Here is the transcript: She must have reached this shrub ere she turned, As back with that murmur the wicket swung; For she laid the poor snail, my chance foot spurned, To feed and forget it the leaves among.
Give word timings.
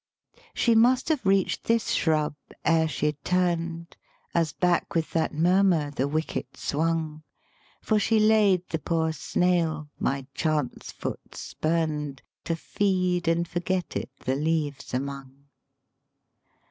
She 0.55 0.73
must 0.73 1.09
have 1.09 1.23
reached 1.27 1.65
this 1.65 1.89
shrub 1.91 2.33
ere 2.65 2.87
she 2.87 3.11
turned, 3.23 3.97
As 4.33 4.51
back 4.51 4.95
with 4.95 5.11
that 5.11 5.31
murmur 5.31 5.91
the 5.91 6.07
wicket 6.07 6.57
swung; 6.57 7.21
For 7.83 7.99
she 7.99 8.19
laid 8.19 8.67
the 8.69 8.79
poor 8.79 9.13
snail, 9.13 9.89
my 9.99 10.25
chance 10.33 10.91
foot 10.91 11.35
spurned, 11.35 12.23
To 12.45 12.55
feed 12.55 13.27
and 13.27 13.47
forget 13.47 13.95
it 13.95 14.09
the 14.25 14.35
leaves 14.35 14.91
among. 14.91 15.43